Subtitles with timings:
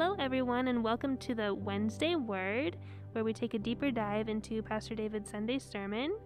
[0.00, 2.76] Hello, everyone, and welcome to the Wednesday Word,
[3.10, 6.16] where we take a deeper dive into Pastor David's Sunday sermon,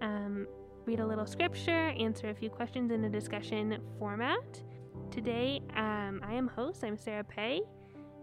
[0.00, 0.48] um,
[0.84, 4.60] read a little scripture, answer a few questions in a discussion format.
[5.12, 6.82] Today, um, I am host.
[6.82, 7.60] I'm Sarah Pay,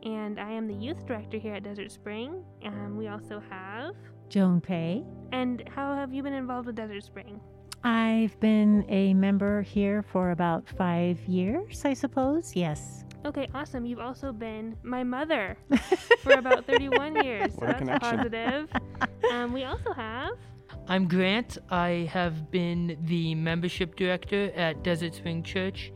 [0.03, 2.43] and I am the youth director here at Desert Spring.
[2.65, 3.95] Um, we also have
[4.27, 5.05] Joan Pay.
[5.31, 7.39] And how have you been involved with Desert Spring?
[7.81, 12.57] I've been a member here for about five years, I suppose.
[12.57, 13.05] Yes.
[13.25, 13.85] Okay, awesome.
[13.85, 15.57] You've also been my mother
[16.23, 17.53] for about 31 years.
[17.53, 18.17] So What a that's connection.
[18.17, 18.69] positive.
[19.31, 20.31] Um, we also have.
[20.87, 21.57] I'm Grant.
[21.69, 25.91] I have been the membership director at Desert Spring Church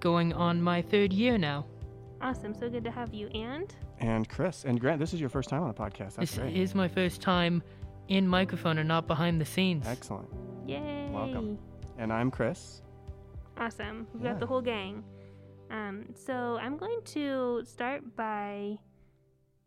[0.00, 1.64] going on my third year now.
[2.20, 2.54] Awesome.
[2.54, 3.28] So good to have you.
[3.28, 6.16] And And Chris and Grant, this is your first time on the podcast.
[6.16, 6.56] That's this great.
[6.56, 7.62] is my first time
[8.08, 9.86] in microphone and not behind the scenes.
[9.86, 10.28] Excellent.
[10.66, 11.08] yay.
[11.10, 11.58] Welcome.
[11.96, 12.82] And I'm Chris.
[13.56, 14.06] Awesome.
[14.12, 14.32] We've Yeah.
[14.32, 15.02] got the whole gang.
[15.70, 18.78] Um, so I'm going to start by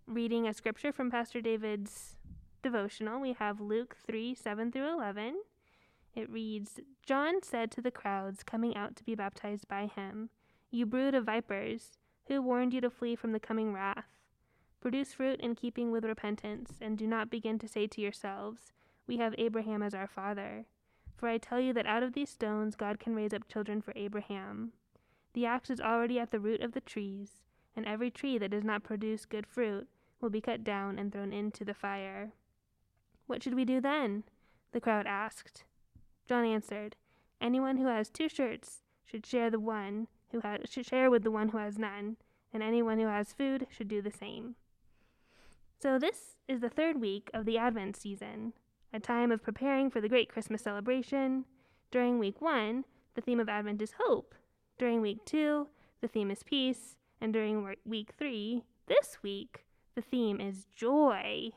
[0.06, 2.16] reading a scripture from Pastor David's
[2.64, 3.20] devotional.
[3.20, 5.36] We have Luke 3 7 through 11.
[6.16, 10.30] It reads John said to the crowds coming out to be baptized by him,
[10.72, 11.92] You brood of vipers,
[12.28, 14.06] who warned you to flee from the coming wrath?
[14.80, 18.72] Produce fruit in keeping with repentance, and do not begin to say to yourselves,
[19.08, 20.66] We have Abraham as our father.
[21.16, 23.94] For I tell you that out of these stones God can raise up children for
[23.96, 24.74] Abraham.
[25.38, 27.44] The axe is already at the root of the trees,
[27.76, 29.88] and every tree that does not produce good fruit
[30.20, 32.32] will be cut down and thrown into the fire.
[33.28, 34.24] What should we do then?
[34.72, 35.64] The crowd asked.
[36.28, 36.96] John answered,
[37.40, 41.50] Anyone who has two shirts should share the one who should share with the one
[41.50, 42.18] who has none,
[42.52, 44.56] and anyone who has food should do the same.
[45.78, 48.54] So this is the third week of the Advent season,
[48.92, 51.46] a time of preparing for the great Christmas celebration.
[51.92, 54.34] During week 1, the theme of Advent is hope.
[54.78, 55.68] During week 2,
[56.02, 59.66] the theme is peace, and during week 3, this week,
[59.96, 61.50] the theme is joy.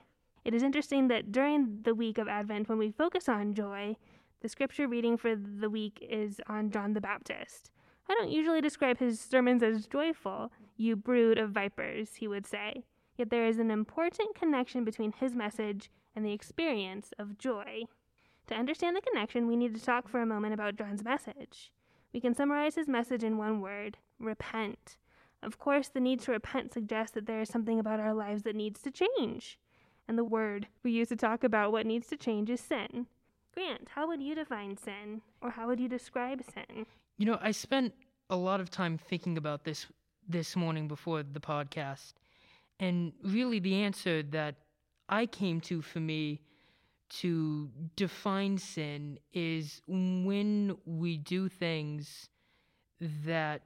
[0.43, 3.97] It is interesting that during the week of Advent, when we focus on joy,
[4.41, 7.71] the scripture reading for the week is on John the Baptist.
[8.09, 12.85] I don't usually describe his sermons as joyful, you brood of vipers, he would say.
[13.19, 17.83] Yet there is an important connection between his message and the experience of joy.
[18.47, 21.71] To understand the connection, we need to talk for a moment about John's message.
[22.13, 24.97] We can summarize his message in one word repent.
[25.43, 28.57] Of course, the need to repent suggests that there is something about our lives that
[28.57, 29.59] needs to change.
[30.07, 33.07] And the word we use to talk about what needs to change is sin.
[33.55, 35.23] Grant, how would you define sin?
[35.41, 36.87] Or how would you describe sin?
[37.17, 37.95] You know, I spent
[38.29, 39.87] a lot of time thinking about this
[40.29, 42.15] this morning before the podcast.
[42.79, 44.57] And really the answer that
[45.09, 46.41] I came to for me
[47.11, 52.29] to define sin is when we do things
[53.01, 53.63] that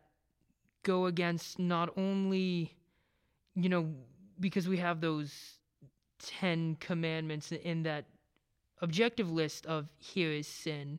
[0.83, 2.75] go against not only
[3.55, 3.89] you know
[4.41, 5.59] because we have those
[6.19, 8.05] 10 commandments in that
[8.81, 10.99] objective list of here is sin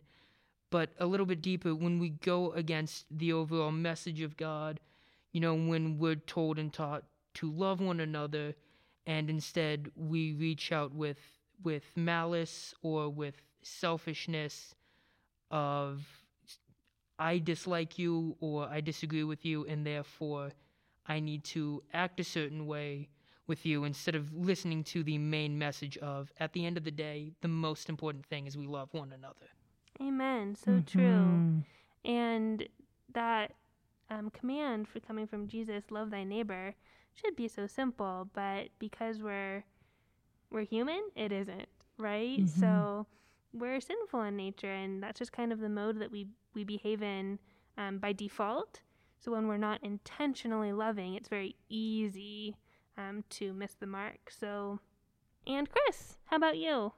[0.76, 4.82] but a little bit deeper when we go against the overall message of God,
[5.32, 7.06] you know, when we're told and taught
[7.36, 8.56] to love one another
[9.08, 11.18] and instead we reach out with
[11.64, 14.76] with malice or with selfishness
[15.52, 16.06] of
[17.18, 20.52] I dislike you or I disagree with you and therefore
[21.08, 23.10] I need to act a certain way
[23.48, 26.92] with you instead of listening to the main message of at the end of the
[26.92, 29.48] day the most important thing is we love one another.
[30.02, 30.56] Amen.
[30.56, 31.02] So true.
[31.04, 31.64] Mhm.
[32.04, 32.68] And
[33.14, 33.54] that
[34.10, 36.76] um, command for coming from Jesus, love thy neighbor,
[37.14, 39.64] should be so simple, but because we're
[40.56, 41.68] we're human, it isn't,
[41.98, 42.40] right?
[42.40, 42.50] Mhm.
[42.50, 43.06] So
[43.54, 47.04] we're sinful in nature, and that's just kind of the mode that we we behave
[47.04, 47.38] in
[47.78, 48.82] um, by default.
[49.20, 52.56] So when we're not intentionally loving, it's very easy
[52.98, 54.32] um, to miss the mark.
[54.32, 54.80] So,
[55.46, 56.94] and Chris, how about you?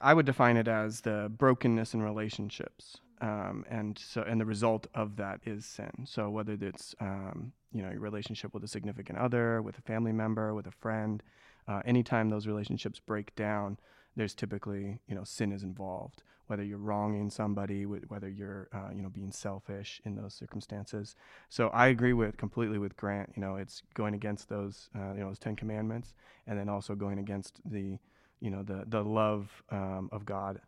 [0.00, 4.86] I would define it as the brokenness in relationships, um, and so and the result
[4.94, 6.04] of that is sin.
[6.04, 10.12] So whether it's um, you know your relationship with a significant other, with a family
[10.12, 11.22] member, with a friend,
[11.68, 13.78] uh, anytime those relationships break down,
[14.16, 16.22] there's typically you know sin is involved.
[16.46, 21.16] Whether you're wronging somebody, whether you're uh, you know being selfish in those circumstances.
[21.48, 23.32] So I agree with completely with Grant.
[23.34, 26.14] You know, it's going against those uh, you know those Ten Commandments,
[26.46, 27.98] and then also going against the
[28.40, 30.60] you know the the love um, of God.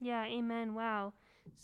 [0.00, 0.74] Yeah, amen.
[0.74, 1.12] Wow.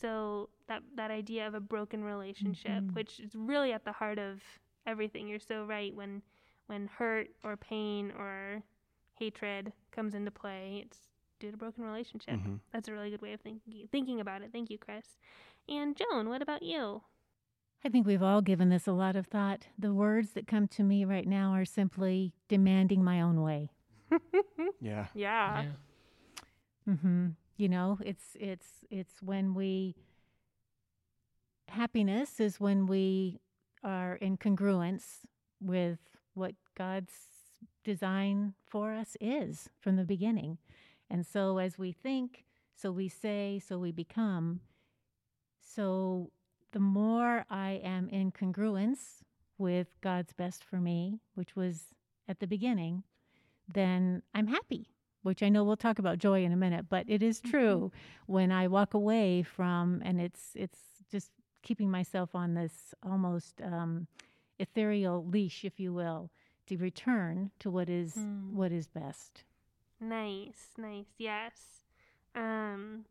[0.00, 2.94] So that that idea of a broken relationship, Mhm.
[2.94, 4.42] which is really at the heart of
[4.86, 5.28] everything.
[5.28, 6.22] You're so right when
[6.68, 8.62] when hurt or pain or
[9.18, 10.98] hatred comes into play, it's
[11.40, 12.36] due to broken relationship.
[12.36, 12.60] Mhm.
[12.72, 14.52] That's a really good way of thinking thinking about it.
[14.52, 15.18] Thank you, Chris.
[15.68, 17.02] And Joan, what about you?
[17.84, 19.68] I think we've all given this a lot of thought.
[19.78, 23.70] The words that come to me right now are simply demanding my own way.
[24.80, 25.08] Yeah.
[25.14, 25.72] Yeah.
[26.88, 27.28] Mm-hmm.
[27.56, 29.94] You know, it's it's it's when we
[31.68, 33.40] happiness is when we
[33.84, 35.26] are in congruence
[35.60, 35.98] with
[36.38, 37.12] what God's
[37.84, 40.58] design for us is from the beginning.
[41.10, 42.44] And so as we think,
[42.74, 44.60] so we say, so we become.
[45.60, 46.30] So
[46.72, 49.22] the more I am in congruence
[49.56, 51.94] with God's best for me, which was
[52.28, 53.02] at the beginning,
[53.72, 54.88] then I'm happy,
[55.22, 57.90] which I know we'll talk about joy in a minute, but it is true
[58.26, 60.78] when I walk away from and it's it's
[61.10, 61.30] just
[61.62, 64.06] keeping myself on this almost um,
[64.58, 66.30] ethereal leash, if you will,
[66.66, 68.54] to return to what is Hmm.
[68.56, 69.44] what is best.
[70.00, 71.84] Nice, nice, yes.
[72.34, 73.04] Um,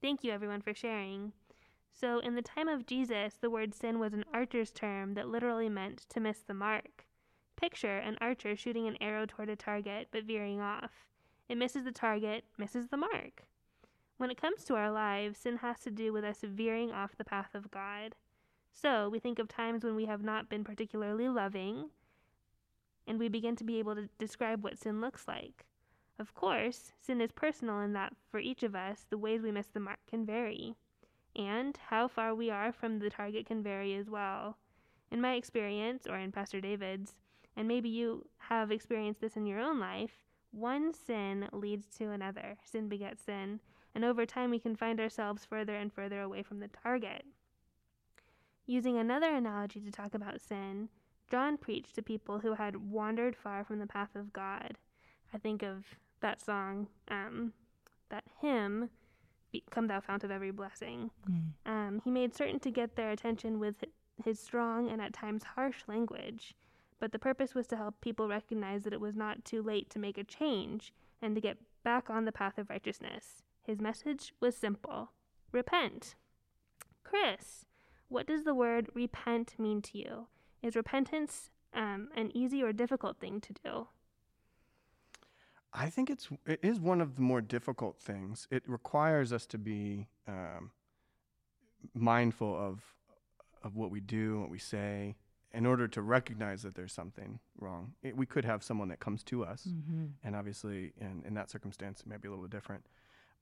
[0.00, 1.32] thank you everyone for sharing.
[1.92, 5.68] So, in the time of Jesus, the word sin was an archer's term that literally
[5.68, 7.06] meant to miss the mark.
[7.56, 11.08] Picture an archer shooting an arrow toward a target but veering off.
[11.48, 13.44] It misses the target, misses the mark.
[14.16, 17.24] When it comes to our lives, sin has to do with us veering off the
[17.24, 18.14] path of God.
[18.76, 21.90] So, we think of times when we have not been particularly loving,
[23.06, 25.64] and we begin to be able to describe what sin looks like.
[26.18, 29.68] Of course, sin is personal in that for each of us, the ways we miss
[29.68, 30.74] the mark can vary.
[31.36, 34.58] And how far we are from the target can vary as well.
[35.10, 37.14] In my experience, or in Pastor David's,
[37.56, 42.56] and maybe you have experienced this in your own life, one sin leads to another.
[42.64, 43.60] Sin begets sin.
[43.94, 47.24] And over time, we can find ourselves further and further away from the target.
[48.66, 50.88] Using another analogy to talk about sin,
[51.30, 54.78] John preached to people who had wandered far from the path of God.
[55.32, 55.84] I think of
[56.20, 57.52] that song, um,
[58.10, 58.90] that hymn,
[59.52, 61.10] Be- Come Thou Fount of Every Blessing.
[61.66, 63.84] Um, he made certain to get their attention with
[64.24, 66.54] his strong and at times harsh language,
[67.00, 69.98] but the purpose was to help people recognize that it was not too late to
[69.98, 73.42] make a change and to get back on the path of righteousness.
[73.62, 75.10] His message was simple
[75.52, 76.14] repent.
[77.02, 77.66] Chris,
[78.14, 80.26] what does the word repent mean to you?
[80.62, 83.88] Is repentance um, an easy or difficult thing to do?
[85.72, 88.46] I think it's it is one of the more difficult things.
[88.50, 90.70] It requires us to be um,
[91.92, 92.94] mindful of
[93.64, 95.16] of what we do, what we say,
[95.52, 97.94] in order to recognize that there's something wrong.
[98.02, 100.04] It, we could have someone that comes to us, Mm-hmm.
[100.22, 102.86] and obviously, in, in that circumstance, it may be a little different.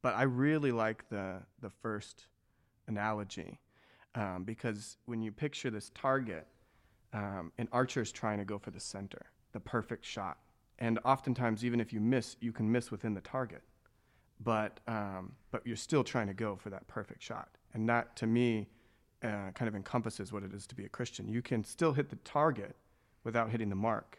[0.01, 2.27] But I really like the the first
[2.89, 3.61] analogy
[4.15, 6.47] um, because when you picture this target,
[7.13, 10.39] um, an is trying to go for the center, the perfect shot,
[10.79, 13.63] and oftentimes, even if you miss, you can miss within the target,
[14.41, 18.27] but um, but you're still trying to go for that perfect shot, and that to
[18.27, 18.69] me
[19.23, 21.29] uh, kind of encompasses what it is to be a Christian.
[21.29, 22.75] You can still hit the target
[23.25, 24.19] without hitting the mark,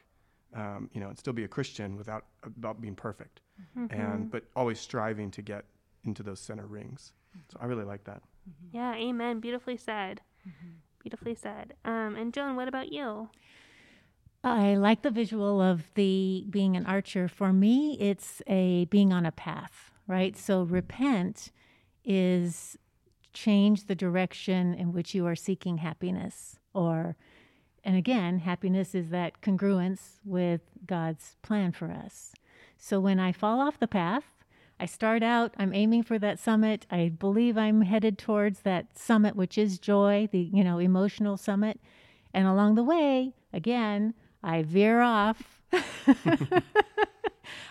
[0.56, 3.42] um, you know, and still be a Christian without about being perfect,
[3.76, 5.66] and but always striving to get
[6.06, 7.14] into those center rings.
[7.52, 8.22] So I really like that.
[8.72, 9.40] Yeah, amen.
[9.40, 10.22] Beautifully said.
[11.00, 11.74] Beautifully said.
[11.86, 13.30] Um, and Joan, what about you?
[14.44, 17.28] I like the visual of the being an archer.
[17.28, 20.36] For me, it's a being on a path, right?
[20.36, 21.52] So repent
[22.04, 22.78] is
[23.32, 27.16] change the direction in which you are seeking happiness or
[27.86, 32.34] and again, happiness is that congruence with God's plan for us.
[32.78, 34.24] So when I fall off the path,
[34.80, 36.86] I start out, I'm aiming for that summit.
[36.92, 41.80] I believe I'm headed towards that summit which is joy, the you know, emotional summit.
[42.34, 44.14] And along the way, again,
[44.44, 45.62] I veer off.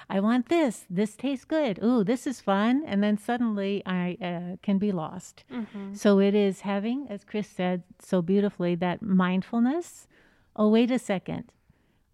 [0.08, 0.84] I want this.
[0.90, 1.82] This tastes good.
[1.82, 2.82] Ooh, this is fun.
[2.86, 5.44] And then suddenly I uh, can be lost.
[5.52, 5.94] Mm-hmm.
[5.94, 10.06] So it is having, as Chris said so beautifully, that mindfulness.
[10.54, 11.50] Oh, wait a second.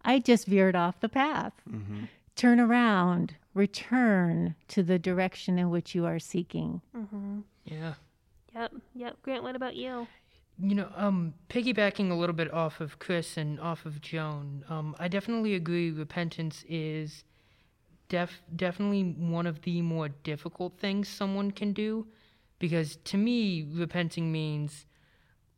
[0.03, 1.53] I just veered off the path.
[1.69, 2.05] Mm-hmm.
[2.35, 6.81] Turn around, return to the direction in which you are seeking.
[6.95, 7.39] Mm-hmm.
[7.65, 7.93] Yeah.
[8.55, 8.73] Yep.
[8.95, 9.17] Yep.
[9.21, 10.07] Grant, what about you?
[10.61, 14.95] You know, um, piggybacking a little bit off of Chris and off of Joan, um,
[14.99, 15.91] I definitely agree.
[15.91, 17.23] Repentance is
[18.09, 22.07] def- definitely one of the more difficult things someone can do,
[22.57, 24.85] because to me, repenting means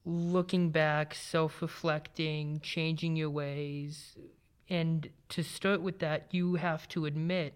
[0.06, 4.16] looking back, self-reflecting, changing your ways,
[4.70, 7.54] and to start with that, you have to admit,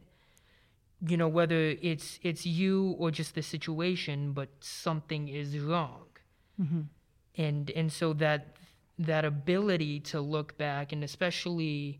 [1.05, 6.05] you know, whether it's it's you or just the situation, but something is wrong.
[6.59, 6.81] Mm-hmm.
[7.37, 8.55] And and so that
[8.97, 11.99] that ability to look back and especially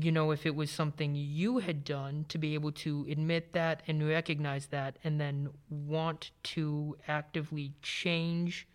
[0.00, 3.82] you know if it was something you had done to be able to admit that
[3.86, 8.66] and recognize that and then want to actively change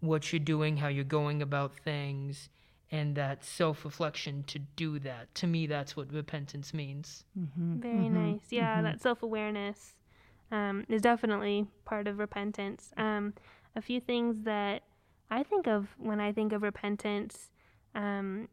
[0.00, 2.48] what you're doing, how you're going about things,
[2.90, 5.34] and that self reflection to do that.
[5.36, 7.24] To me, that's what repentance means.
[7.38, 7.80] Mm-hmm.
[7.80, 8.40] Very nice.
[8.50, 9.94] Yeah, that self awareness
[10.52, 12.92] um, is definitely part of repentance.
[12.96, 13.34] Um,
[13.74, 14.82] a few things that
[15.30, 17.50] I think of when I think of repentance.
[17.94, 18.48] Um,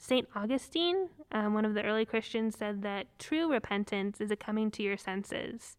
[0.00, 0.26] St.
[0.34, 4.82] Augustine, um, one of the early Christians, said that true repentance is a coming to
[4.82, 5.76] your senses,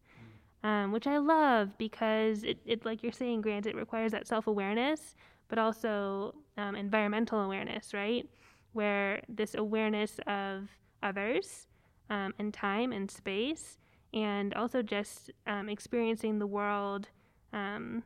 [0.62, 4.46] um, which I love because it, it, like you're saying, Grant, it requires that self
[4.46, 5.16] awareness,
[5.52, 8.26] but also um, environmental awareness, right?
[8.72, 10.70] Where this awareness of
[11.02, 11.66] others
[12.08, 13.76] um, and time and space,
[14.14, 17.08] and also just um, experiencing the world
[17.52, 18.02] um,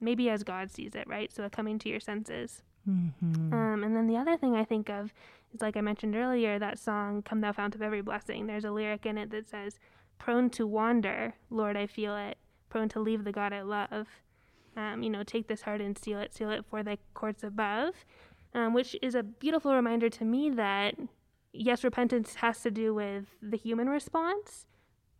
[0.00, 1.32] maybe as God sees it, right?
[1.32, 2.62] So a coming to your senses.
[2.90, 3.54] Mm-hmm.
[3.54, 5.14] Um, and then the other thing I think of
[5.54, 8.48] is, like I mentioned earlier, that song, Come Thou Fount of Every Blessing.
[8.48, 9.78] There's a lyric in it that says,
[10.18, 12.38] Prone to wander, Lord, I feel it,
[12.70, 14.08] prone to leave the God I love.
[14.78, 17.94] Um, you know, take this heart and seal it, seal it for the courts above,
[18.54, 20.94] um, which is a beautiful reminder to me that,
[21.52, 24.66] yes, repentance has to do with the human response,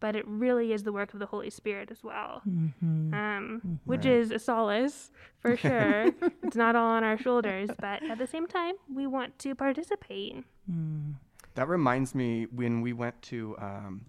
[0.00, 3.12] but it really is the work of the Holy Spirit as well Mm-hmm.
[3.12, 4.14] um, which Right.
[4.14, 5.10] is a solace
[5.40, 6.12] for sure.
[6.44, 10.36] it's not all on our shoulders, but at the same time, we want to participate.
[10.70, 11.14] Mm.
[11.56, 14.06] That reminds me when we went to um,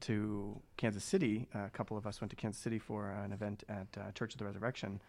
[0.00, 1.46] to Kansas City.
[1.54, 4.38] a couple of us went to Kansas City for an event at uh, Church of
[4.38, 5.02] the Resurrection.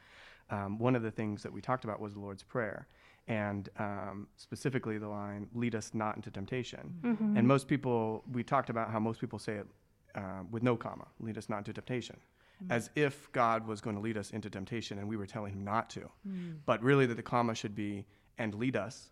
[0.49, 2.87] Um, one of the things that we talked about was the Lord's Prayer,
[3.27, 7.37] and um, specifically the line "Lead us not into temptation." Mm-hmm.
[7.37, 9.67] And most people, we talked about how most people say it
[10.15, 12.17] uh, with no comma, "Lead us not into temptation,"
[12.71, 15.63] as if God was going to lead us into temptation, and we were telling Him
[15.63, 16.09] not to.
[16.65, 18.05] But really, that the comma should be
[18.37, 19.11] "and lead us."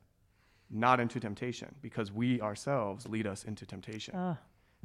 [0.69, 4.13] Not into temptation, because we ourselves lead us into temptation.
[4.17, 4.35] Oh,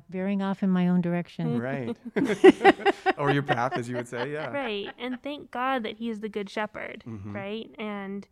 [0.09, 1.59] veering off in my own direction.
[1.61, 1.97] Right.
[3.19, 4.51] or your path, as you would say, yeah.
[4.51, 4.91] Right.
[4.99, 7.35] And thank God that He is the Good Shepherd, Mhm.
[7.35, 7.71] right?
[7.79, 8.27] And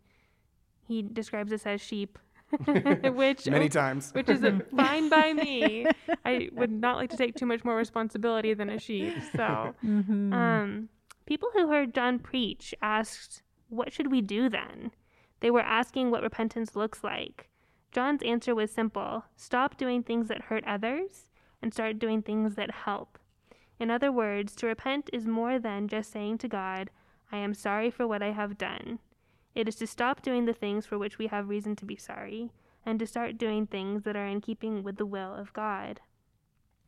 [0.87, 2.17] He describes us as sheep,
[2.65, 4.11] which Many times.
[4.13, 5.85] which is a fine by me.
[6.25, 9.13] I would not like to take too much more responsibility than a sheep.
[9.35, 10.33] So, Mm-hmm.
[10.33, 10.89] um,
[11.25, 14.91] people who heard John preach asked, What should we do then?
[15.39, 17.47] They were asking what repentance looks like.
[17.91, 21.27] John's answer was simple stop doing things that hurt others
[21.61, 23.17] and start doing things that help.
[23.79, 26.89] In other words, to repent is more than just saying to God,
[27.31, 28.99] I am sorry for what I have done.
[29.55, 32.51] It is to stop doing the things for which we have reason to be sorry
[32.85, 35.99] and to start doing things that are in keeping with the will of God.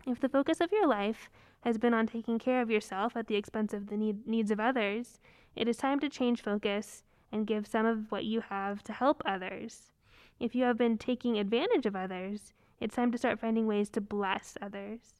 [0.06, 1.30] If the focus of your life
[1.62, 4.60] has been on taking care of yourself at the expense of the need- needs of
[4.60, 5.20] others,
[5.56, 9.22] it is time to change focus and give some of what you have to help
[9.25, 9.92] others.
[10.39, 14.01] If you have been taking advantage of others, it's time to start finding ways to
[14.01, 15.13] bless others.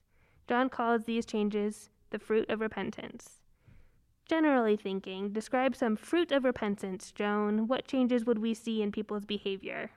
[0.48, 3.42] John calls these changes the fruit of repentance.
[4.26, 7.68] Generally thinking, describe some fruit of repentance, Joan.
[7.68, 9.92] What changes would we see in people's behavior?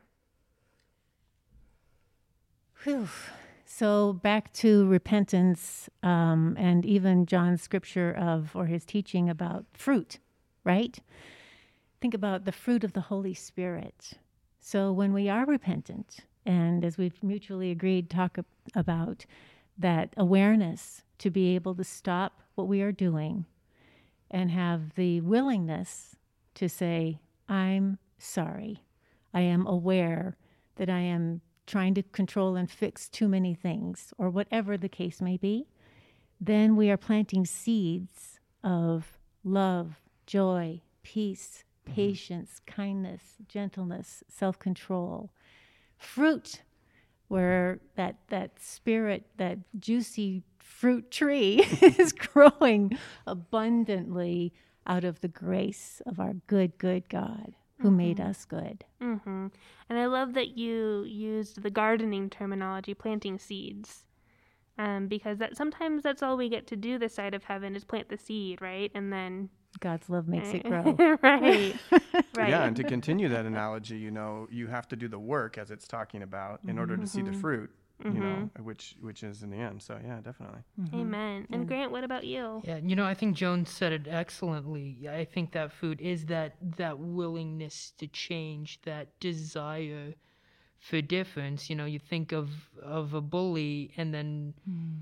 [2.82, 3.08] Whew.
[3.64, 10.18] So back to repentance, um, and even John's scripture of or his teaching about fruit,
[10.64, 10.98] right?
[12.00, 14.12] Think about the fruit of the Holy Spirit.
[14.60, 19.26] So when we are repentant, and as we've mutually agreed, talk ab- about
[19.76, 23.44] that awareness to be able to stop what we are doing
[24.30, 26.16] and have the willingness
[26.54, 28.82] to say, I'm sorry.
[29.34, 30.36] I am aware
[30.76, 35.20] that I am trying to control and fix too many things, or whatever the case
[35.20, 35.66] may be,
[36.40, 41.94] then we are planting seeds of love, joy, peace, mm-hmm.
[41.94, 45.30] patience, kindness, gentleness, self control.
[45.98, 46.62] Fruit,
[47.28, 54.52] where that, that spirit, that juicy fruit tree is growing abundantly
[54.86, 58.84] out of the grace of our good, good God who made us good.
[59.02, 59.48] Mm-hmm.
[59.88, 64.06] And I love that you used the gardening terminology, planting seeds,
[64.78, 67.84] um, because that sometimes that's all we get to do this side of heaven is
[67.84, 68.90] plant the seed, right?
[68.94, 69.50] And then
[69.80, 70.82] God's love makes it grow.
[71.22, 71.74] right,
[72.36, 72.48] right.
[72.50, 75.70] Yeah, and to continue that analogy, you know, you have to do the work as
[75.70, 77.40] it's talking about in order to see the mm-hmm.
[77.40, 77.70] fruit,
[78.04, 78.64] you know, mm-hmm.
[78.64, 79.82] which which is in the end.
[79.82, 80.60] So yeah, definitely.
[80.80, 81.00] Mm-hmm.
[81.00, 81.46] Amen.
[81.50, 82.62] And Grant, what about you?
[82.64, 85.08] Yeah, you know, I think Joan said it excellently.
[85.10, 90.14] I think that food is that that willingness to change, that desire
[90.78, 91.68] for difference.
[91.70, 92.50] You know, you think of
[92.82, 94.98] of a bully, and then hmm.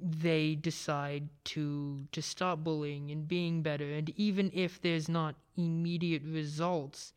[0.00, 3.90] they decide to to stop bullying and being better.
[3.92, 7.14] And even if there's not immediate results,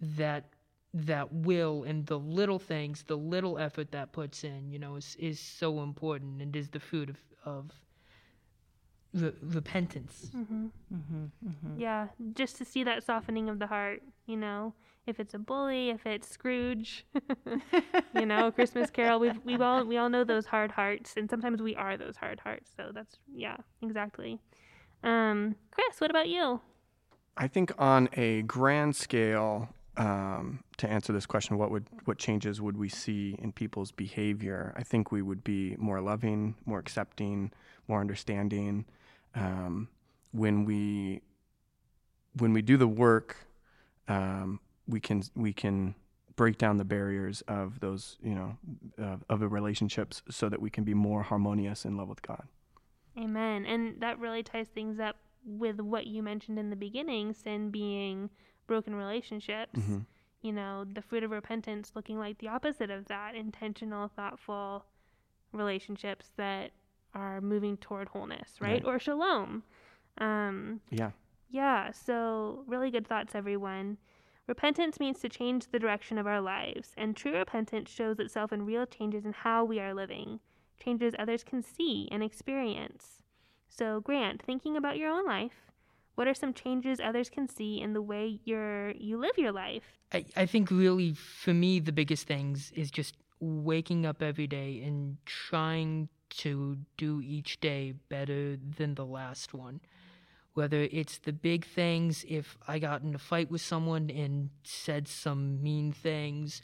[0.00, 0.44] that
[0.92, 5.16] that will and the little things, the little effort that puts in, you know, is
[5.18, 7.70] is so important and is the fruit of of
[9.14, 10.30] re- repentance.
[10.36, 10.66] Mm-hmm.
[10.92, 11.80] Mm-hmm, mm-hmm.
[11.80, 14.74] Yeah, just to see that softening of the heart, you know,
[15.06, 17.06] if it's a bully, if it's Scrooge,
[18.14, 21.62] you know, Christmas Carol, we we all we all know those hard hearts, and sometimes
[21.62, 22.70] we are those hard hearts.
[22.76, 24.40] So that's yeah, exactly.
[25.02, 26.60] Um, Chris, what about you?
[27.36, 32.60] I think on a grand scale, um, to answer this question, what would what changes
[32.60, 34.72] would we see in people's behavior?
[34.76, 37.52] I think we would be more loving, more accepting,
[37.88, 38.86] more understanding.
[39.34, 39.88] Um,
[40.32, 41.22] when we
[42.38, 43.36] when we do the work,
[44.08, 45.94] um, we can we can
[46.36, 48.56] break down the barriers of those you know
[49.00, 52.46] uh, of the relationships so that we can be more harmonious in love with God.
[53.18, 53.64] Amen.
[53.64, 58.30] And that really ties things up with what you mentioned in the beginning, sin being
[58.66, 59.78] broken relationships.
[59.78, 59.98] Mm-hmm.
[60.42, 64.84] You know, the fruit of repentance looking like the opposite of that, intentional, thoughtful
[65.52, 66.72] relationships that
[67.14, 68.72] are moving toward wholeness, right?
[68.72, 68.84] Right.
[68.84, 69.62] Or shalom.
[70.18, 71.10] Um, Yeah.
[71.48, 73.98] yeah, so really good thoughts, everyone.
[74.46, 78.66] Repentance means to change the direction of our lives, and true repentance shows itself in
[78.66, 80.40] real changes in how we are living,
[80.78, 83.22] changes others can see and experience.
[83.68, 85.70] So, Grant, thinking about your own life,
[86.14, 89.98] what are some changes others can see in the way you're, you live your life?
[90.12, 94.82] I, I think really for me the biggest things is just waking up every day
[94.84, 99.80] and trying to do each day better than the last one.
[100.54, 105.08] Whether it's the big things, if I got in a fight with someone and said
[105.08, 106.62] some mean things,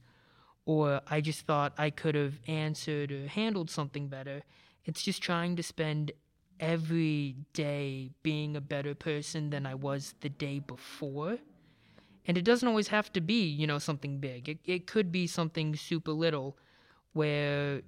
[0.65, 4.43] or I just thought I could have answered or handled something better,
[4.85, 6.12] it's just trying to spend
[6.61, 11.39] every day being a better person than I was the day before.
[12.27, 14.49] And it doesn't always have to be, you know, something big.
[14.49, 16.57] It, it could be something super little
[17.12, 17.83] where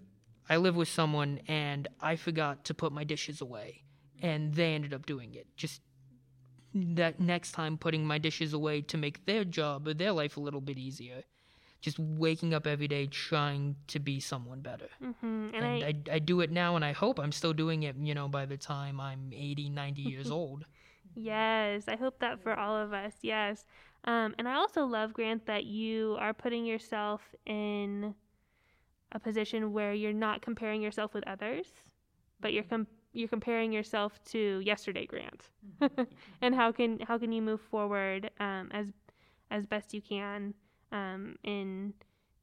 [0.49, 3.83] I live with someone and I forgot to put my dishes away
[4.21, 5.47] and they ended up doing it.
[5.57, 5.81] Just
[6.75, 10.41] that next time putting my dishes away to make their job or their life a
[10.41, 11.23] little bit easier.
[11.81, 14.89] Just waking up every day trying to be someone better.
[15.01, 17.83] hmm And, And, I, I, I do it now and I hope I'm still doing
[17.83, 20.65] it, you know, by the time I'm 80, 90 years old.
[21.15, 23.15] Yes, I hope that for all of us.
[23.23, 23.65] Yes.
[24.05, 28.15] Um, and I also love, Grant, that you are putting yourself in
[29.13, 31.67] a position where you're not comparing yourself with others,
[32.41, 35.51] but you're com- you're comparing yourself to yesterday, Grant.
[36.43, 38.87] and how can how can you move forward um, as
[39.51, 40.55] as best you can
[40.91, 41.93] um, in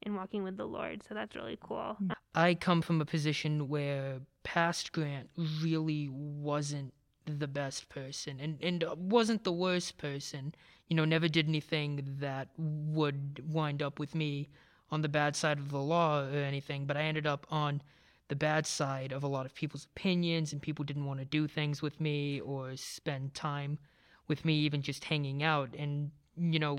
[0.04, 1.04] in walking with the Lord?
[1.04, 1.98] So that's really cool.
[2.36, 5.30] I come from a position where past Grant
[5.62, 6.94] really wasn't
[7.26, 10.54] the best person and, and wasn't the worst person.
[10.88, 14.50] You know, never did anything that would wind up with me
[14.92, 17.82] on the bad side of the law or anything, but I ended up on
[18.28, 21.48] the bad side of a lot of people's opinions and people didn't want to do
[21.48, 23.80] things with me or spend time
[24.28, 25.70] with me, even just hanging out.
[25.78, 26.78] And, you know,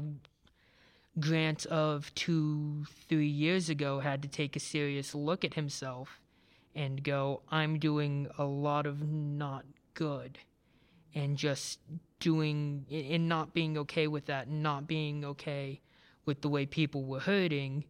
[1.18, 6.20] Grant of two, three years ago had to take a serious look at himself
[6.75, 10.38] and go, I'm doing a lot of not good.
[11.12, 11.81] And just
[12.20, 15.81] doing, and not being okay with that, and not being okay
[16.25, 17.85] with the way people were hurting.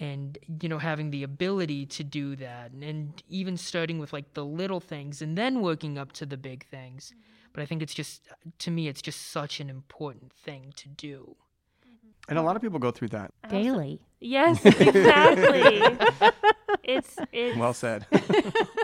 [0.00, 2.72] And, you know, having the ability to do that.
[2.72, 6.66] And even starting with like the little things and then working up to the big
[6.66, 7.12] things.
[7.52, 8.22] But I think it's just,
[8.58, 11.36] to me, it's just such an important thing to do.
[12.28, 13.30] And a lot of people go through that.
[13.48, 14.00] Daily.
[14.18, 14.64] Yes,
[15.28, 15.98] exactly.
[16.82, 18.06] it's it's Well said.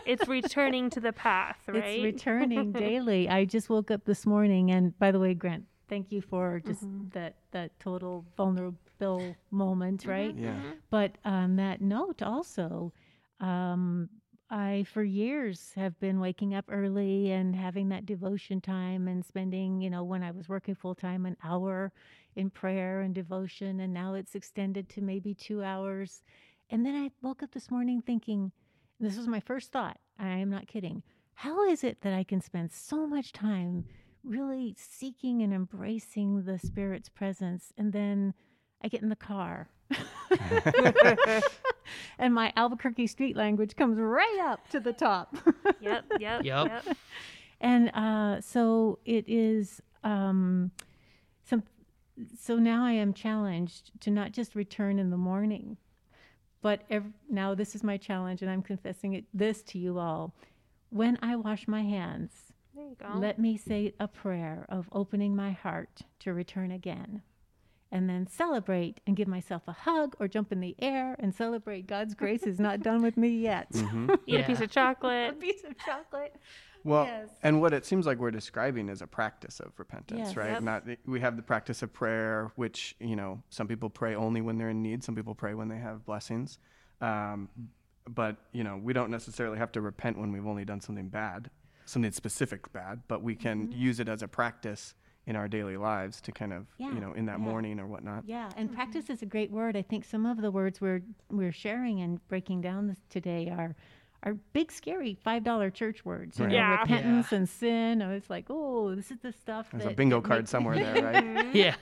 [0.06, 1.82] it's returning to the path, right?
[1.84, 3.28] It's returning daily.
[3.28, 6.84] I just woke up this morning, and by the way, Grant, thank you for just
[6.84, 7.12] Mhm.
[7.14, 8.78] that that total vulnerable
[9.50, 10.34] moment, right?
[10.36, 10.54] Yeah.
[10.54, 10.76] Mhm.
[10.90, 12.92] But on that note, also,
[13.40, 14.08] um,
[14.50, 19.80] I for years have been waking up early and having that devotion time and spending,
[19.80, 21.92] you know, when I was working full time, an hour
[22.34, 26.22] in prayer and devotion, and now it's extended to maybe two hours.
[26.68, 28.52] And then I woke up this morning thinking,
[28.98, 29.98] this was my first thought.
[30.18, 31.02] I am not kidding.
[31.34, 33.86] How is it that I can spend so much time
[34.22, 38.34] really seeking and embracing the Spirit's presence, and then
[38.82, 39.68] I get in the car?
[42.18, 45.36] and my Albuquerque street language comes right up to the top.
[45.80, 46.84] Yep, yep, Yep.
[47.60, 50.70] and uh, so it is um,
[51.44, 51.62] some.
[52.38, 55.76] So now I am challenged to not just return in the morning,
[56.60, 60.34] but ev- now this is my challenge, and I'm confessing it this to you all.
[60.90, 62.32] When I wash my hands,
[62.74, 63.16] There you go.
[63.18, 67.22] let me say a prayer of opening my heart to return again.
[67.92, 71.86] And then celebrate and give myself a hug or jump in the air and celebrate
[71.86, 73.68] God's grace is not done with me yet.
[73.72, 74.10] Mm-hmm.
[74.26, 75.30] Eat a piece of chocolate.
[75.36, 76.36] a piece of chocolate.
[76.84, 77.28] Well, Yes.
[77.42, 80.36] and what it seems like we're describing is a practice of repentance, Yes.
[80.36, 80.52] right?
[80.52, 80.62] Yep.
[80.62, 84.56] Not we have the practice of prayer, which you know some people pray only when
[84.56, 85.02] they're in need.
[85.04, 86.58] Some people pray when they have blessings.
[87.00, 87.48] Um,
[88.08, 91.50] but you know we don't necessarily have to repent when we've only done something bad,
[91.84, 93.02] something specific bad.
[93.08, 93.78] But we can Mm-hmm.
[93.80, 94.94] use it as a practice
[95.30, 97.44] in our daily lives to kind of Yeah, you know in that yeah.
[97.50, 98.24] morning or whatnot.
[98.26, 98.74] Yeah, and mm-hmm.
[98.76, 99.76] practice is a great word.
[99.76, 103.74] I think some of the words we're we're sharing and breaking down this today are
[104.24, 106.38] are big, scary five dollar church words.
[106.38, 106.50] You Right.
[106.52, 106.80] know, Yeah.
[106.82, 108.02] repentance and sin.
[108.02, 109.70] I was like, oh, this is the stuff.
[109.70, 111.54] There's that, a bingo that card makes- somewhere there, right?
[111.64, 111.76] Yeah.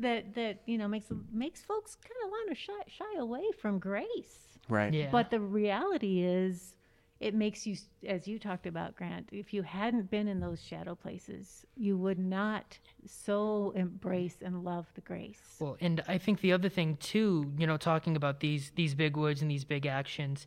[0.00, 3.78] that that you know makes makes folks kind of want to shy shy away from
[3.78, 4.58] grace.
[4.68, 4.92] right.
[4.92, 5.08] Yeah.
[5.12, 6.74] But the reality is,
[7.20, 9.28] it makes you, as you talked about, Grant.
[9.30, 14.86] If you hadn't been in those shadow places, you would not so embrace and love
[14.94, 15.56] the grace.
[15.58, 19.16] Well, and I think the other thing too, you know, talking about these these big
[19.16, 20.46] words and these big actions,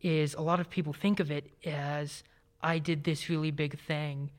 [0.00, 2.24] is a lot of people think of it as
[2.62, 4.30] I did this really big thing.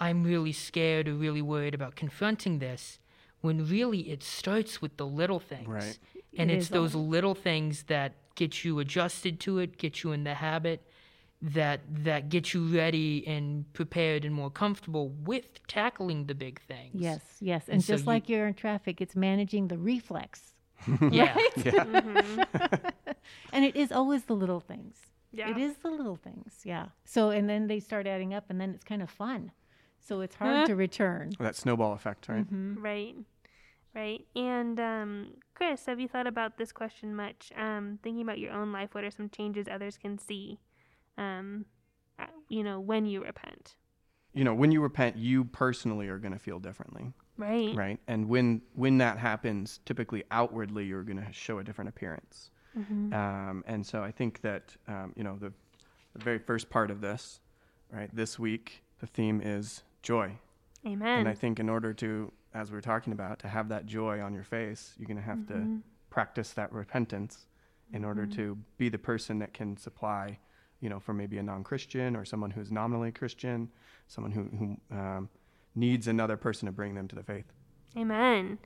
[0.00, 2.98] I'm really scared or really worried about confronting this,
[3.40, 5.68] when really it starts with the little things.
[5.68, 5.98] Right.
[6.36, 10.12] And It it's those all- little things that get you adjusted to it, get you
[10.12, 10.86] in the habit,
[11.40, 16.92] that that gets you ready and prepared and more comfortable with tackling the big things.
[16.94, 17.64] Yes, yes.
[17.66, 20.54] And, And just you- like you're in traffic, it's managing the reflex.
[21.10, 21.36] Yeah.
[23.52, 24.96] And it is always the little things.
[25.32, 25.50] Yeah.
[25.50, 26.60] It is the little things.
[26.64, 26.86] Yeah.
[27.04, 29.52] So, and then they start adding up, and then it's kind of fun.
[30.00, 31.32] So it's hard to return.
[31.38, 32.44] That snowball effect, right?
[32.44, 32.82] Mm-hmm.
[32.82, 33.14] Right.
[33.94, 34.26] Right.
[34.34, 37.52] And um, Chris, have you thought about this question much?
[37.56, 40.58] Um, thinking about your own life, what are some changes others can see?
[41.18, 41.66] Um,
[42.18, 43.76] uh, you know, when you repent.
[44.32, 47.12] You know, when you repent, you personally are going to feel differently.
[47.38, 47.74] Right.
[47.74, 52.50] right and when when that happens typically outwardly you're going to show a different appearance
[52.78, 53.12] Mm-hmm.
[53.12, 55.52] um, and so i think that um, you know the,
[56.14, 57.40] the very first part of this
[57.90, 60.36] right this week the theme is joy
[60.86, 61.20] Amen.
[61.20, 64.20] and i think in order to as we are talking about to have that joy
[64.20, 65.76] on your face you're going to have Mm-hmm.
[65.76, 67.46] to practice that repentance
[67.92, 70.38] in order to be the person that can supply
[70.80, 73.70] you know for maybe a non-christian or someone who's nominally christian
[74.08, 75.28] someone who, who um,
[75.74, 77.46] needs another person to bring them to the faith
[77.96, 78.58] Amen.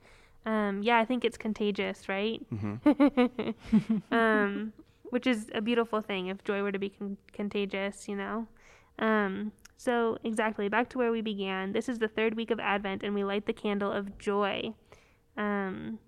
[0.45, 2.41] Um, yeah, I think it's contagious, right?
[2.53, 3.99] Mm-hmm.
[4.15, 4.71] um,
[5.09, 8.47] which is a beautiful thing if joy were to be con- contagious, you know?
[8.99, 11.71] Um, so, exactly, back to where we began.
[11.71, 14.73] This is the third week of Advent, and we light the candle of joy.
[15.37, 15.99] Um,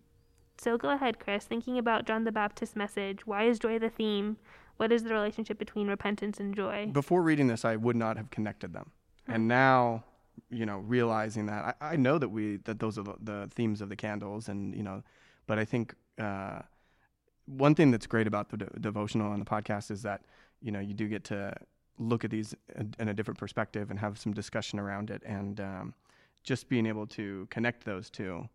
[0.57, 1.45] so, go ahead, Chris.
[1.45, 4.37] Thinking about John the Baptist's message, why is joy the theme?
[4.77, 6.87] What is the relationship between repentance and joy?
[6.87, 8.91] before reading this, I would not have connected them,
[9.27, 10.03] and now,
[10.49, 13.81] you know, realizing that I, I know that we that those are the, the themes
[13.81, 15.03] of the candles, and you know,
[15.45, 16.61] but I think uh,
[17.45, 20.21] one thing that's great about the de- devotional and the podcast is that
[20.61, 21.53] you know you do get to
[21.99, 25.59] look at these in, in a different perspective and have some discussion around it, and
[25.59, 25.93] um,
[26.43, 28.47] just being able to connect those two,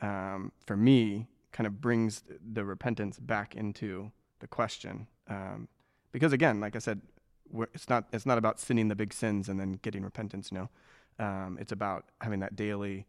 [0.00, 5.68] um, for me, kind of brings the repentance back into the question, um,
[6.12, 7.00] because again, like I said,
[7.50, 10.50] we're, it's not it's not about sinning the big sins and then getting repentance.
[10.52, 10.68] Know,
[11.18, 13.06] um, it's about having that daily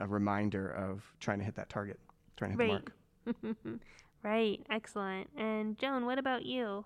[0.00, 1.98] uh, reminder of trying to hit that target,
[2.36, 2.84] trying to hit Right.
[3.24, 3.56] the mark.
[4.22, 4.60] right.
[4.70, 5.28] Excellent.
[5.36, 6.84] And Joan, what about you?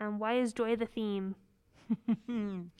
[0.00, 1.36] Um, why is joy the theme?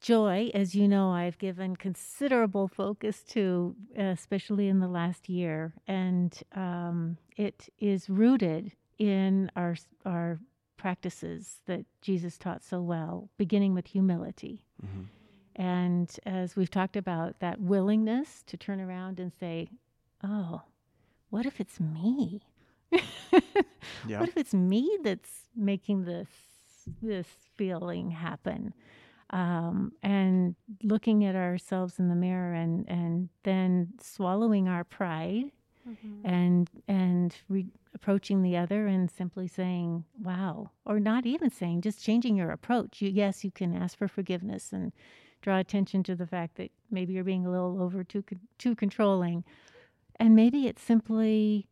[0.00, 6.36] Joy, as you know, I've given considerable focus to, especially in the last year, and
[6.56, 10.40] um, it is rooted in our our
[10.76, 14.64] practices that Jesus taught so well, beginning with humility.
[14.84, 15.06] Mhm.
[15.54, 19.68] And as we've talked about, that willingness to turn around and say,
[20.24, 20.62] "Oh,
[21.30, 22.42] what if it's me?
[24.06, 24.20] Yeah.
[24.20, 26.28] What if it's me that's making this
[27.00, 28.74] this feeling happen?"
[29.30, 35.52] Um, and looking at ourselves in the mirror, and and then swallowing our pride,
[36.24, 42.02] and and re- approaching the other and simply saying, "Wow," or not even saying, just
[42.02, 43.00] changing your approach.
[43.02, 44.92] You, yes, you can ask for forgiveness and
[45.40, 48.22] draw attention to the fact that maybe you're being a little over too
[48.58, 49.44] too controlling,
[50.16, 51.68] and maybe it's simply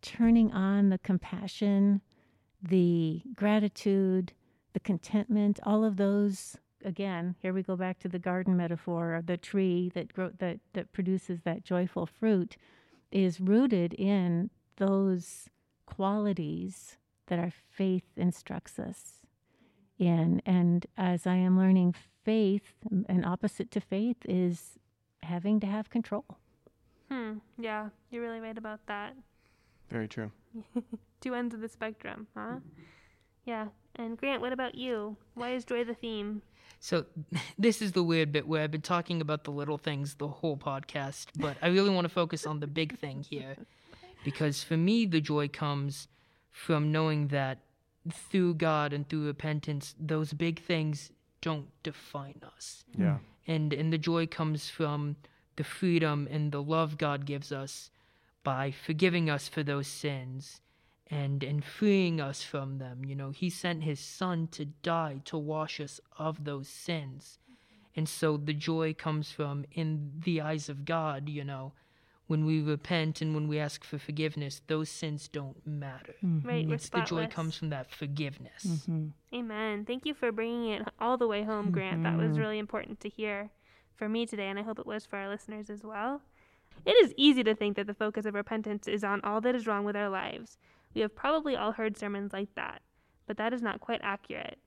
[0.00, 2.00] turning on the compassion,
[2.62, 4.32] the gratitude,
[4.72, 6.56] the contentment, all of those.
[6.84, 10.58] Again, here we go back to the garden metaphor of the tree that grow, that
[10.72, 12.56] that produces that joyful fruit
[13.12, 15.48] is rooted in those
[15.86, 19.22] qualities that our faith instructs us
[19.98, 20.42] in.
[20.44, 22.74] And as I am learning faith,
[23.08, 24.78] an opposite to faith is
[25.22, 26.24] having to have control.
[27.10, 27.34] Hmm.
[27.58, 29.14] Yeah, you're really right about that.
[29.90, 30.30] Very true.
[31.20, 32.56] Two ends of the spectrum, huh?
[33.44, 33.68] Yeah.
[33.96, 35.16] And Grant, what about you?
[35.34, 36.42] Why is joy the theme?
[36.80, 37.04] So
[37.58, 40.56] this is the weird bit where I've been talking about the little things the whole
[40.56, 43.56] podcast, but I really want to focus on the big thing here.
[44.24, 46.08] Because for me the joy comes
[46.50, 47.58] from knowing that
[48.10, 52.84] through God and through repentance, those big things don't define us.
[52.96, 53.18] Yeah.
[53.46, 55.16] And and the joy comes from
[55.56, 57.90] the freedom and the love God gives us
[58.42, 60.61] by forgiving us for those sins
[61.12, 63.04] and and freeing us from them.
[63.04, 67.38] You know, he sent his son to die to wash us of those sins.
[67.94, 71.74] And so the joy comes from in the eyes of God, you know,
[72.26, 76.14] when we repent and when we ask for forgiveness, those sins don't matter.
[76.22, 78.64] Right, we're It's the joy comes from that forgiveness.
[78.66, 79.08] Mm-hmm.
[79.34, 79.84] Amen.
[79.84, 82.04] Thank you for bringing it all the way home, Grant.
[82.04, 83.50] That was really important to hear
[83.94, 86.22] for me today, and I hope it was for our listeners as well.
[86.86, 89.66] It is easy to think that the focus of repentance is on all that is
[89.66, 90.56] wrong with our lives.
[90.94, 92.82] We have probably all heard sermons like that,
[93.26, 94.58] but that is not quite accurate.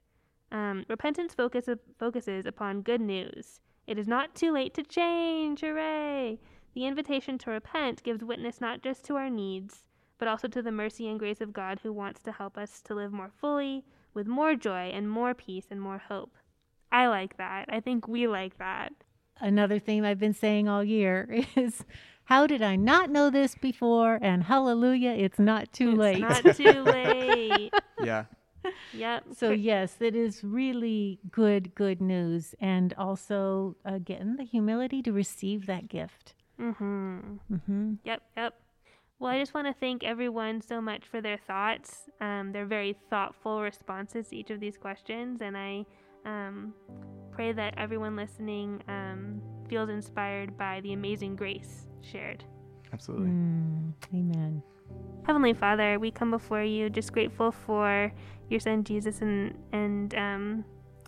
[0.51, 1.67] Um, repentance focus,
[1.99, 3.59] focuses upon good news.
[3.87, 5.61] It is not too late to change.
[5.61, 6.39] Hooray!
[6.73, 9.83] The invitation to repent gives witness not just to our needs,
[10.17, 12.95] but also to the mercy and grace of God who wants to help us to
[12.95, 16.35] live more fully, with more joy and more peace and more hope.
[16.91, 17.65] I like that.
[17.69, 18.93] I think we like that.
[19.41, 21.83] Another theme I've been saying all year is
[22.25, 24.17] how did I not know this before?
[24.21, 26.19] And hallelujah, it's not too It's late.
[26.21, 27.73] not too late.
[28.03, 28.25] Yeah.
[28.93, 29.25] Yep.
[29.35, 35.67] So yes, it is really good, good news, and also again the humility to receive
[35.67, 36.33] that gift.
[36.59, 37.19] Mm-hmm.
[37.53, 37.93] Mm-hmm.
[38.03, 38.21] Yep.
[38.37, 38.53] Yep.
[39.19, 42.09] Well, I just want to thank everyone so much for their thoughts.
[42.19, 45.85] Um, they're very thoughtful responses to each of these questions, and I
[46.25, 46.73] um,
[47.31, 52.43] pray that everyone listening um, feels inspired by the amazing grace shared.
[52.93, 53.27] Absolutely.
[53.27, 54.63] Mm, amen.
[55.25, 58.13] Heavenly Father, we come before you just grateful for
[58.49, 60.65] your Son Jesus and and um,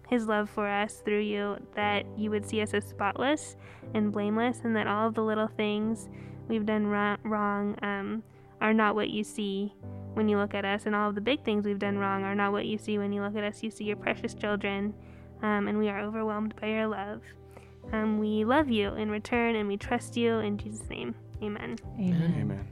[0.10, 1.58] His love for us through you.
[1.76, 3.56] That you would see us as spotless
[3.94, 6.10] and blameless, and that all of the little things
[6.48, 8.24] we've done wrong, wrong um,
[8.60, 9.74] are not what you see
[10.18, 12.36] when you look at us, and all of the big things we've done wrong are
[12.36, 13.64] not what you see when you look at us.
[13.64, 14.94] You see your precious children,
[15.42, 17.22] um, and we are overwhelmed by your love.
[17.94, 21.16] Um, we love you in return, and we trust you in Jesus' name.
[21.42, 21.78] Amen.
[22.00, 22.36] Amen.
[22.42, 22.68] Amen.